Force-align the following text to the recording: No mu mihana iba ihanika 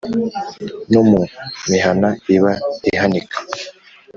No 0.91 1.01
mu 1.09 1.21
mihana 1.71 2.07
iba 2.35 2.51
ihanika 2.93 3.37